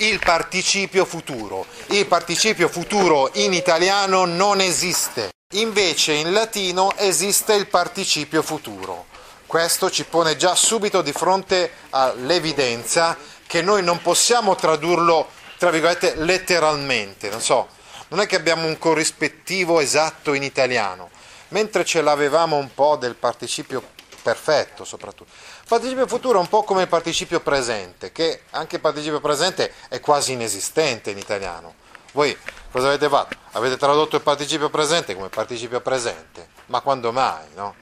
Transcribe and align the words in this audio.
Il 0.00 0.18
participio 0.18 1.06
futuro. 1.06 1.64
Il 1.86 2.06
participio 2.06 2.68
futuro 2.68 3.30
in 3.32 3.54
italiano 3.54 4.26
non 4.26 4.60
esiste. 4.60 5.30
Invece 5.54 6.12
in 6.12 6.34
latino 6.34 6.94
esiste 6.98 7.54
il 7.54 7.66
participio 7.66 8.42
futuro. 8.42 9.06
Questo 9.46 9.90
ci 9.90 10.04
pone 10.04 10.36
già 10.36 10.54
subito 10.54 11.00
di 11.00 11.12
fronte 11.12 11.70
all'evidenza 11.90 13.16
che 13.46 13.62
noi 13.62 13.82
non 13.82 14.02
possiamo 14.02 14.54
tradurlo, 14.54 15.28
tra 15.56 15.70
virgolette, 15.70 16.16
letteralmente, 16.16 17.30
non 17.30 17.40
so, 17.40 17.68
non 18.08 18.20
è 18.20 18.26
che 18.26 18.36
abbiamo 18.36 18.66
un 18.66 18.76
corrispettivo 18.76 19.80
esatto 19.80 20.34
in 20.34 20.42
italiano, 20.42 21.08
mentre 21.48 21.86
ce 21.86 22.02
l'avevamo 22.02 22.56
un 22.56 22.68
po' 22.74 22.96
del 22.96 23.14
participio 23.14 23.82
perfetto 24.26 24.84
soprattutto. 24.84 25.30
Il 25.30 25.68
participio 25.68 26.08
futuro 26.08 26.38
è 26.38 26.40
un 26.40 26.48
po' 26.48 26.64
come 26.64 26.82
il 26.82 26.88
participio 26.88 27.38
presente, 27.38 28.10
che 28.10 28.42
anche 28.50 28.76
il 28.76 28.80
participio 28.80 29.20
presente 29.20 29.72
è 29.86 30.00
quasi 30.00 30.32
inesistente 30.32 31.12
in 31.12 31.18
italiano. 31.18 31.74
Voi 32.10 32.36
cosa 32.72 32.88
avete 32.88 33.08
fatto? 33.08 33.36
Avete 33.52 33.76
tradotto 33.76 34.16
il 34.16 34.22
participio 34.22 34.68
presente 34.68 35.14
come 35.14 35.28
participio 35.28 35.80
presente, 35.80 36.48
ma 36.66 36.80
quando 36.80 37.12
mai, 37.12 37.46
no? 37.54 37.76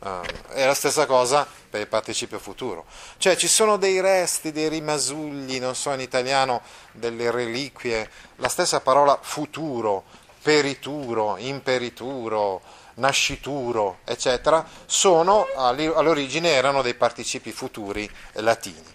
Uh, 0.00 0.20
è 0.48 0.66
la 0.66 0.74
stessa 0.74 1.06
cosa 1.06 1.46
per 1.70 1.80
il 1.80 1.86
participio 1.86 2.40
futuro. 2.40 2.84
Cioè 3.16 3.36
ci 3.36 3.46
sono 3.46 3.76
dei 3.76 4.00
resti, 4.00 4.50
dei 4.50 4.68
rimasugli, 4.68 5.60
non 5.60 5.76
so 5.76 5.92
in 5.92 6.00
italiano, 6.00 6.60
delle 6.90 7.30
reliquie, 7.30 8.10
la 8.36 8.48
stessa 8.48 8.80
parola 8.80 9.16
futuro, 9.22 10.02
perituro, 10.42 11.36
imperituro, 11.38 12.60
nascituro, 12.94 13.98
eccetera, 14.04 14.66
sono 14.86 15.46
all'origine 15.56 16.50
erano 16.50 16.82
dei 16.82 16.94
participi 16.94 17.52
futuri 17.52 18.08
latini. 18.34 18.92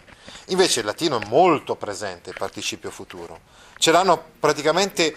Invece 0.48 0.80
il 0.80 0.86
latino 0.86 1.20
è 1.20 1.26
molto 1.28 1.76
presente 1.76 2.30
il 2.30 2.36
participio 2.38 2.90
futuro. 2.92 3.42
Ce 3.78 3.92
l'hanno 3.92 4.24
praticamente 4.40 5.16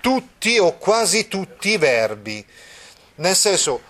tutti 0.00 0.58
o 0.58 0.78
quasi 0.78 1.28
tutti 1.28 1.70
i 1.70 1.76
verbi. 1.76 2.44
Nel 3.16 3.36
senso, 3.36 3.82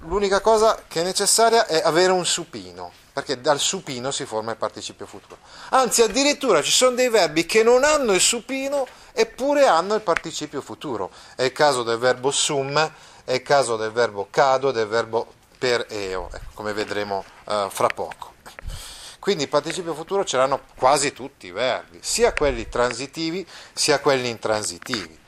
l'unica 0.00 0.40
cosa 0.40 0.84
che 0.86 1.00
è 1.00 1.04
necessaria 1.04 1.66
è 1.66 1.80
avere 1.82 2.12
un 2.12 2.26
supino, 2.26 2.92
perché 3.12 3.40
dal 3.40 3.58
supino 3.58 4.10
si 4.10 4.26
forma 4.26 4.50
il 4.50 4.56
participio 4.56 5.06
futuro. 5.06 5.38
Anzi, 5.70 6.02
addirittura 6.02 6.62
ci 6.62 6.70
sono 6.70 6.94
dei 6.94 7.08
verbi 7.08 7.46
che 7.46 7.62
non 7.62 7.84
hanno 7.84 8.12
il 8.12 8.20
supino 8.20 8.86
eppure 9.12 9.66
hanno 9.66 9.94
il 9.94 10.02
participio 10.02 10.60
futuro. 10.60 11.10
È 11.34 11.42
il 11.42 11.52
caso 11.52 11.82
del 11.82 11.98
verbo 11.98 12.30
sum, 12.30 12.92
è 13.26 13.32
il 13.32 13.42
caso 13.42 13.76
del 13.76 13.90
verbo 13.90 14.28
cado, 14.30 14.70
del 14.70 14.86
verbo 14.86 15.26
per 15.58 15.86
eo, 15.88 16.30
ecco, 16.32 16.50
come 16.54 16.72
vedremo 16.72 17.24
uh, 17.46 17.68
fra 17.68 17.88
poco. 17.88 18.34
Quindi 19.18 19.42
il 19.42 19.48
participio 19.48 19.94
futuro 19.94 20.24
ce 20.24 20.36
l'hanno 20.36 20.60
quasi 20.76 21.12
tutti 21.12 21.48
i 21.48 21.50
verbi, 21.50 21.98
sia 22.00 22.32
quelli 22.32 22.68
transitivi 22.68 23.44
sia 23.72 23.98
quelli 23.98 24.28
intransitivi. 24.28 25.18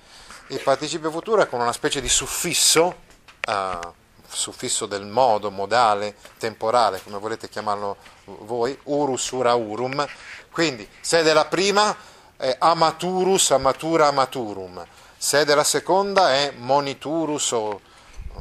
Il 0.50 0.60
participio 0.62 1.10
futuro 1.10 1.42
è 1.42 1.48
con 1.48 1.60
una 1.60 1.72
specie 1.72 2.00
di 2.00 2.08
suffisso. 2.08 3.06
Uh, 3.46 3.92
suffisso 4.30 4.86
del 4.86 5.06
modo, 5.06 5.50
modale, 5.50 6.14
temporale, 6.38 7.02
come 7.02 7.18
volete 7.18 7.48
chiamarlo 7.48 7.96
voi, 8.24 8.78
urus, 8.84 9.30
ura, 9.30 9.54
urum. 9.54 10.06
Quindi, 10.52 10.88
se 11.00 11.20
è 11.20 11.22
della 11.22 11.46
prima 11.46 11.96
è 12.36 12.54
amaturus, 12.58 13.50
amatura, 13.50 14.06
amaturum. 14.06 14.86
Se 15.16 15.40
è 15.40 15.44
della 15.44 15.64
seconda 15.64 16.32
è 16.34 16.52
moniturus 16.56 17.50
o 17.52 17.80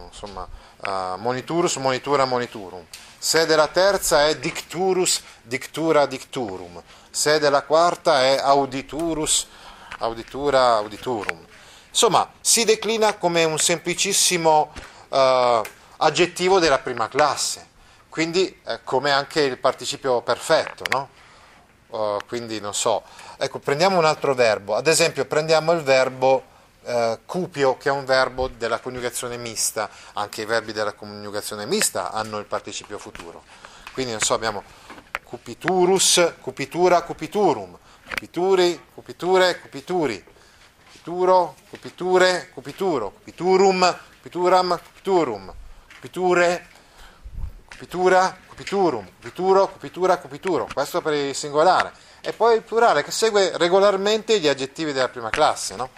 insomma, 0.06 0.47
uh, 0.78 1.18
moniturus, 1.18 1.75
monitura, 1.78 2.25
moniturum. 2.25 2.85
Se 3.18 3.46
della 3.46 3.68
terza 3.68 4.28
è 4.28 4.38
dicturus, 4.38 5.22
dictura, 5.41 6.06
dicturum. 6.06 6.81
Se 7.09 7.40
della 7.40 7.63
quarta 7.63 8.22
è 8.22 8.38
auditurus, 8.38 9.47
auditura, 10.00 10.75
auditurum. 10.75 11.46
Insomma, 11.90 12.31
si 12.41 12.63
declina 12.63 13.16
come 13.16 13.44
un 13.44 13.58
semplicissimo 13.58 14.72
uh, 15.09 15.62
aggettivo 15.97 16.59
della 16.59 16.79
prima 16.79 17.08
classe, 17.08 17.68
quindi 18.09 18.59
eh, 18.66 18.84
come 18.84 19.12
anche 19.12 19.41
il 19.41 19.58
participio 19.58 20.22
perfetto, 20.22 20.84
no? 20.90 21.09
Uh, 21.88 22.18
quindi 22.28 22.59
non 22.59 22.74
so, 22.74 23.03
ecco, 23.38 23.59
prendiamo 23.59 23.97
un 23.97 24.06
altro 24.06 24.35
verbo, 24.35 24.75
ad 24.75 24.88
esempio 24.88 25.25
prendiamo 25.25 25.72
il 25.72 25.81
verbo 25.81 26.44
uh, 26.88 27.20
cupio, 27.25 27.78
che 27.78 27.90
è 27.90 27.92
un 27.92 28.06
verbo 28.06 28.48
della 28.48 28.80
coniugazione 28.80 29.38
mista, 29.38 29.90
anche 30.14 30.42
i 30.42 30.46
verbi 30.46 30.74
della 30.74 30.94
coniugazione 30.94 31.66
mista 31.66 32.12
hanno 32.12 32.40
il 32.40 32.46
participio 32.46 32.98
futuro, 32.98 33.44
quindi 33.94 34.12
non 34.12 34.22
so, 34.22 34.34
abbiamo 34.34 34.64
cupiturus, 35.24 36.34
cupitura, 36.42 37.03
cupiturum, 37.03 37.78
cupituri, 38.09 38.81
cupiture, 38.94 39.59
cupituri, 39.59 40.26
cupituro, 40.92 41.56
cupiture, 41.70 42.50
cupituro, 42.53 43.12
cupiturum, 43.12 43.97
cupituram, 44.22 44.80
cupiturum. 44.81 45.53
Cupiture, 46.00 46.68
cupitura, 47.68 48.38
cupiturum, 48.47 49.09
cupituro, 49.16 49.68
cupitura, 49.68 50.18
cupituro, 50.18 50.68
questo 50.72 51.02
per 51.02 51.14
il 51.14 51.34
singolare. 51.34 51.92
E 52.22 52.34
poi 52.34 52.56
il 52.58 52.62
plurale 52.62 53.03
che 53.03 53.09
segue 53.09 53.58
regolarmente 53.58 54.40
gli 54.40 54.47
aggettivi 54.47 54.94
della 54.94 55.09
prima 55.09 55.31
classe, 55.31 55.76
no? 55.76 55.90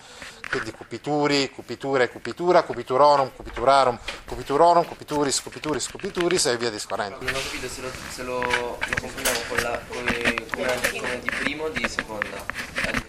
Quindi 0.49 0.71
cupituri, 0.71 1.51
cupiture, 1.51 2.09
cupitura, 2.09 2.63
cupiturorum, 2.63 3.31
cupiturarum, 3.35 3.99
cupiturorum, 4.25 4.85
cupituris, 4.85 5.41
cupituris, 5.41 5.87
cupituris 5.89 6.45
e 6.47 6.57
via 6.57 6.71
discorrendo. 6.71 7.17
Non 7.21 7.35
ho 7.35 7.37
capito 7.37 7.67
se 7.69 7.81
lo, 7.81 7.91
se 8.09 8.23
lo, 8.23 8.39
lo 8.39 8.95
compiliamo 8.99 9.39
con 9.47 9.57
la, 9.57 9.79
come, 9.87 10.35
come, 10.51 10.99
come 10.99 11.19
di 11.19 11.29
primo 11.29 11.63
o 11.65 11.69
di 11.69 11.87
seconda. 11.87 12.43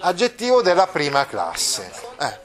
Aggettivo 0.01 0.61
della 0.61 0.87
prima 0.87 1.27
classe. 1.27 1.91
Eh. 2.19 2.39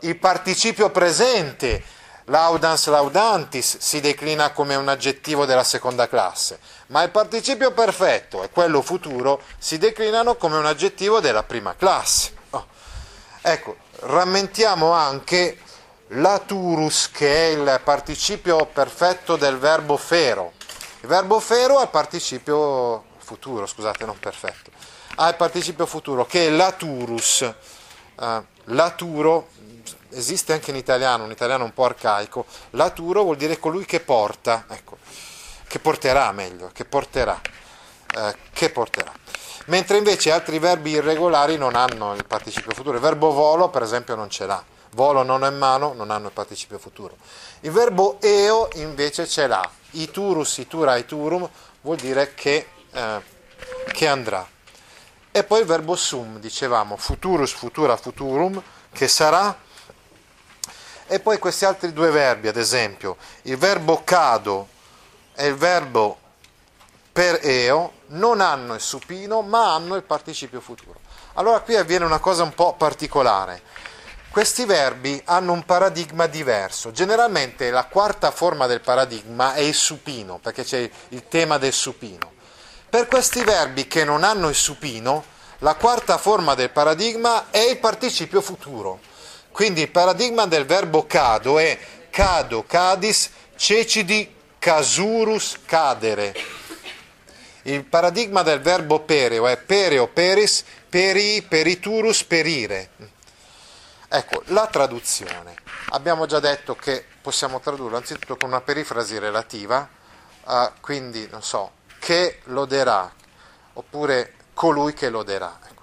Il 0.00 0.16
participio 0.16 0.90
presente 0.90 1.82
Laudans 2.28 2.86
laudantis 2.88 3.78
si 3.78 4.00
declina 4.00 4.52
come 4.52 4.74
un 4.74 4.88
aggettivo 4.88 5.46
della 5.46 5.64
seconda 5.64 6.08
classe, 6.08 6.58
ma 6.88 7.02
il 7.02 7.10
participio 7.10 7.72
perfetto 7.72 8.42
e 8.42 8.50
quello 8.50 8.82
futuro 8.82 9.42
si 9.58 9.78
declinano 9.78 10.36
come 10.36 10.58
un 10.58 10.66
aggettivo 10.66 11.20
della 11.20 11.42
prima 11.42 11.74
classe. 11.74 12.36
Ecco, 13.40 13.76
rammentiamo 14.00 14.90
anche 14.90 15.58
laturus, 16.08 17.10
che 17.10 17.48
è 17.48 17.52
il 17.52 17.80
participio 17.84 18.66
perfetto 18.66 19.36
del 19.36 19.58
verbo 19.58 19.96
fero. 19.96 20.52
Il 21.00 21.08
verbo 21.08 21.38
fero 21.40 21.78
ha 21.78 21.82
il 21.82 21.88
participio 21.88 23.04
futuro, 23.18 23.66
scusate, 23.66 24.04
non 24.04 24.18
perfetto. 24.18 24.70
Ha 25.16 25.28
il 25.28 25.36
participio 25.36 25.86
futuro 25.86 26.26
che 26.26 26.46
è 26.46 26.50
laturus. 26.50 27.52
Uh, 28.16 28.44
laturo 28.64 29.48
esiste 30.10 30.52
anche 30.52 30.70
in 30.70 30.76
italiano, 30.76 31.24
un 31.24 31.30
italiano 31.30 31.64
un 31.64 31.72
po' 31.72 31.84
arcaico, 31.84 32.46
laturo 32.70 33.22
vuol 33.22 33.36
dire 33.36 33.58
colui 33.58 33.84
che 33.84 34.00
porta, 34.00 34.64
ecco, 34.68 34.98
che 35.66 35.78
porterà 35.78 36.32
meglio, 36.32 36.70
che 36.72 36.84
porterà, 36.84 37.40
eh, 38.18 38.36
che 38.52 38.70
porterà. 38.70 39.12
Mentre 39.66 39.98
invece 39.98 40.32
altri 40.32 40.58
verbi 40.58 40.92
irregolari 40.92 41.56
non 41.56 41.74
hanno 41.74 42.14
il 42.14 42.24
participio 42.24 42.72
futuro. 42.72 42.96
Il 42.96 43.02
verbo 43.02 43.30
volo, 43.32 43.68
per 43.68 43.82
esempio, 43.82 44.14
non 44.14 44.30
ce 44.30 44.46
l'ha. 44.46 44.62
Volo 44.92 45.22
non 45.22 45.44
è 45.44 45.50
mano, 45.50 45.92
non 45.92 46.10
hanno 46.10 46.28
il 46.28 46.32
participio 46.32 46.78
futuro. 46.78 47.16
Il 47.60 47.70
verbo 47.70 48.18
eo 48.20 48.68
invece 48.74 49.26
ce 49.26 49.46
l'ha. 49.46 49.68
Iturus, 49.90 50.58
itura, 50.58 50.96
iturum 50.96 51.48
vuol 51.82 51.96
dire 51.96 52.34
che, 52.34 52.66
eh, 52.90 53.22
che 53.92 54.08
andrà. 54.08 54.46
E 55.30 55.44
poi 55.44 55.60
il 55.60 55.66
verbo 55.66 55.94
sum, 55.94 56.38
dicevamo, 56.40 56.96
futurus, 56.96 57.52
futura, 57.52 57.96
futurum, 57.96 58.60
che 58.92 59.06
sarà 59.06 59.56
e 61.10 61.20
poi 61.20 61.38
questi 61.38 61.64
altri 61.64 61.94
due 61.94 62.10
verbi, 62.10 62.48
ad 62.48 62.58
esempio, 62.58 63.16
il 63.42 63.56
verbo 63.56 64.02
cado 64.04 64.68
e 65.34 65.46
il 65.46 65.54
verbo 65.54 66.18
per 67.10 67.40
eo 67.42 67.92
non 68.08 68.40
hanno 68.40 68.74
il 68.74 68.80
supino 68.80 69.42
ma 69.42 69.74
hanno 69.74 69.96
il 69.96 70.02
participio 70.02 70.60
futuro. 70.60 71.00
Allora 71.34 71.60
qui 71.60 71.76
avviene 71.76 72.04
una 72.04 72.18
cosa 72.18 72.42
un 72.42 72.54
po' 72.54 72.74
particolare. 72.74 73.62
Questi 74.30 74.64
verbi 74.64 75.20
hanno 75.24 75.52
un 75.52 75.64
paradigma 75.64 76.26
diverso. 76.26 76.90
Generalmente 76.92 77.70
la 77.70 77.84
quarta 77.84 78.30
forma 78.30 78.66
del 78.66 78.80
paradigma 78.80 79.54
è 79.54 79.60
il 79.60 79.74
supino, 79.74 80.38
perché 80.38 80.64
c'è 80.64 80.90
il 81.08 81.28
tema 81.28 81.58
del 81.58 81.72
supino. 81.72 82.32
Per 82.90 83.08
questi 83.08 83.42
verbi 83.42 83.86
che 83.86 84.04
non 84.04 84.24
hanno 84.24 84.48
il 84.48 84.54
supino, 84.54 85.24
La 85.62 85.74
quarta 85.74 86.18
forma 86.18 86.54
del 86.54 86.70
paradigma 86.70 87.50
è 87.50 87.58
il 87.58 87.78
participio 87.78 88.40
futuro. 88.40 89.00
Quindi 89.50 89.80
il 89.80 89.90
paradigma 89.90 90.46
del 90.46 90.64
verbo 90.64 91.04
cado 91.04 91.58
è 91.58 91.76
cado, 92.10 92.64
cadis, 92.64 93.28
cecidi, 93.56 94.32
casurus, 94.60 95.58
cadere. 95.66 96.32
Il 97.68 97.84
paradigma 97.84 98.42
del 98.42 98.62
verbo 98.62 99.00
pereo 99.00 99.46
è 99.46 99.58
pereo, 99.58 100.08
peris, 100.08 100.64
peri, 100.88 101.42
periturus, 101.42 102.24
perire. 102.24 102.92
Ecco, 104.08 104.42
la 104.46 104.66
traduzione. 104.68 105.54
Abbiamo 105.90 106.24
già 106.24 106.40
detto 106.40 106.74
che 106.76 107.04
possiamo 107.20 107.60
tradurlo 107.60 107.98
anzitutto 107.98 108.38
con 108.38 108.48
una 108.48 108.62
perifrasi 108.62 109.18
relativa, 109.18 109.86
uh, 110.44 110.70
quindi, 110.80 111.28
non 111.30 111.42
so, 111.42 111.72
che 111.98 112.40
loderà, 112.44 113.12
oppure 113.74 114.32
colui 114.54 114.94
che 114.94 115.10
loderà. 115.10 115.58
Ecco. 115.62 115.82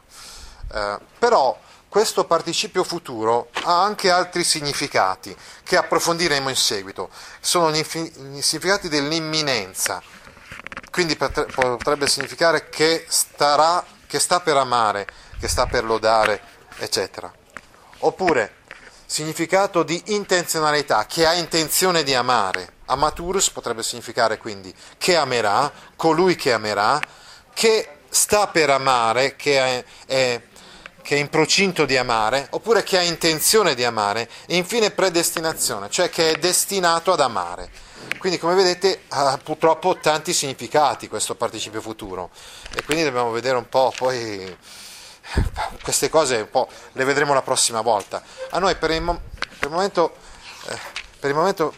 Uh, 0.71 0.99
però 1.19 1.55
questo 1.87 2.25
participio 2.25 2.83
futuro 2.83 3.49
ha 3.61 3.83
anche 3.83 4.09
altri 4.09 4.43
significati 4.43 5.37
che 5.61 5.77
approfondiremo 5.77 6.49
in 6.49 6.55
seguito. 6.55 7.11
Sono 7.39 7.69
gli 7.69 7.83
significati 7.83 8.89
dell'imminenza, 8.89 10.01
quindi 10.95 11.17
potrebbe 11.17 12.07
significare 12.07 12.69
che, 12.69 13.05
starà, 13.09 13.85
che 14.07 14.17
sta 14.17 14.39
per 14.39 14.55
amare, 14.55 15.05
che 15.41 15.49
sta 15.49 15.65
per 15.65 15.83
lodare, 15.83 16.39
eccetera. 16.77 17.29
Oppure 17.99 18.53
significato 19.05 19.83
di 19.83 20.01
intenzionalità, 20.05 21.05
che 21.05 21.25
ha 21.25 21.33
intenzione 21.33 22.03
di 22.03 22.13
amare. 22.13 22.75
Amaturus 22.85 23.49
potrebbe 23.49 23.83
significare 23.83 24.37
quindi 24.37 24.73
che 24.97 25.17
amerà, 25.17 25.69
colui 25.97 26.37
che 26.37 26.53
amerà, 26.53 26.97
che 27.53 27.89
sta 28.07 28.47
per 28.47 28.69
amare, 28.69 29.35
che 29.35 29.59
è, 29.59 29.85
è, 30.05 30.41
che 31.01 31.15
è 31.17 31.19
in 31.19 31.27
procinto 31.27 31.83
di 31.83 31.97
amare, 31.97 32.47
oppure 32.51 32.83
che 32.83 32.97
ha 32.97 33.01
intenzione 33.01 33.75
di 33.75 33.83
amare, 33.83 34.29
e 34.45 34.55
infine 34.55 34.91
predestinazione, 34.91 35.89
cioè 35.89 36.09
che 36.09 36.31
è 36.31 36.35
destinato 36.37 37.11
ad 37.11 37.19
amare. 37.19 37.83
Quindi 38.25 38.41
come 38.41 38.55
vedete 38.55 39.03
ha 39.09 39.37
purtroppo 39.37 39.97
tanti 39.97 40.33
significati 40.33 41.07
questo 41.07 41.35
participio 41.35 41.79
futuro 41.79 42.31
e 42.73 42.83
quindi 42.83 43.03
dobbiamo 43.03 43.29
vedere 43.29 43.55
un 43.55 43.69
po' 43.69 43.93
poi 43.95 44.57
queste 45.83 46.09
cose 46.09 46.37
un 46.37 46.49
po' 46.49 46.67
le 46.93 47.03
vedremo 47.03 47.35
la 47.35 47.43
prossima 47.43 47.81
volta. 47.81 48.23
A 48.49 48.57
noi 48.57 48.77
per 48.77 48.89
il, 48.89 49.01
mo- 49.03 49.21
per 49.59 49.67
il 49.67 49.69
momento, 49.69 50.15
eh, 50.69 50.79
per 51.19 51.29
il 51.29 51.35
momento 51.35 51.75